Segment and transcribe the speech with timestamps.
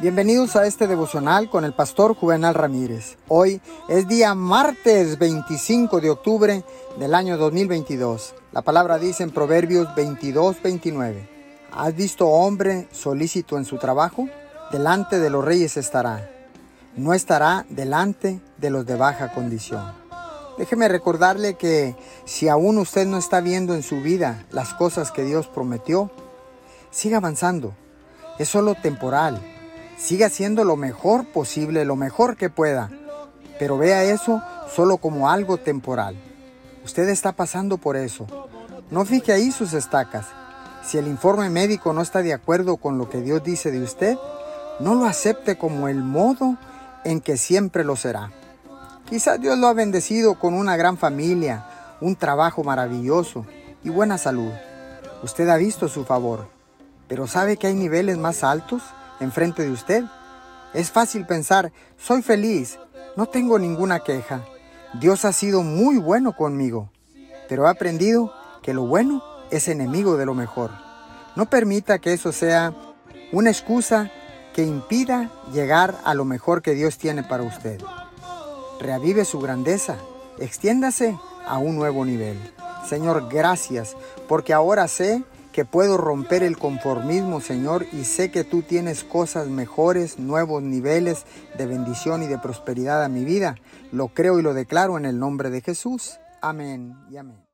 [0.00, 3.16] Bienvenidos a este devocional con el pastor Juvenal Ramírez.
[3.26, 6.62] Hoy es día martes 25 de octubre
[7.00, 8.36] del año 2022.
[8.52, 11.28] La palabra dice en Proverbios 22, 29.
[11.72, 14.28] ¿Has visto hombre solícito en su trabajo?
[14.70, 16.30] Delante de los reyes estará.
[16.94, 19.82] No estará delante de los de baja condición.
[20.58, 25.24] Déjeme recordarle que si aún usted no está viendo en su vida las cosas que
[25.24, 26.08] Dios prometió,
[26.92, 27.74] siga avanzando.
[28.38, 29.42] Es solo temporal
[29.98, 32.88] Siga haciendo lo mejor posible, lo mejor que pueda,
[33.58, 34.42] pero vea eso
[34.72, 36.16] solo como algo temporal.
[36.84, 38.26] Usted está pasando por eso.
[38.90, 40.26] No fije ahí sus estacas.
[40.84, 44.16] Si el informe médico no está de acuerdo con lo que Dios dice de usted,
[44.78, 46.56] no lo acepte como el modo
[47.04, 48.30] en que siempre lo será.
[49.08, 51.66] Quizás Dios lo ha bendecido con una gran familia,
[52.00, 53.44] un trabajo maravilloso
[53.82, 54.52] y buena salud.
[55.24, 56.46] Usted ha visto su favor,
[57.08, 58.82] pero ¿sabe que hay niveles más altos?
[59.20, 60.04] Enfrente de usted.
[60.74, 62.78] Es fácil pensar, soy feliz,
[63.16, 64.44] no tengo ninguna queja.
[65.00, 66.90] Dios ha sido muy bueno conmigo,
[67.48, 70.70] pero he aprendido que lo bueno es enemigo de lo mejor.
[71.36, 72.74] No permita que eso sea
[73.32, 74.10] una excusa
[74.54, 77.80] que impida llegar a lo mejor que Dios tiene para usted.
[78.80, 79.96] Reavive su grandeza,
[80.38, 82.38] extiéndase a un nuevo nivel.
[82.88, 85.24] Señor, gracias, porque ahora sé
[85.58, 91.24] que puedo romper el conformismo, Señor, y sé que tú tienes cosas mejores, nuevos niveles
[91.56, 93.56] de bendición y de prosperidad a mi vida.
[93.90, 96.20] Lo creo y lo declaro en el nombre de Jesús.
[96.40, 97.38] Amén y amén.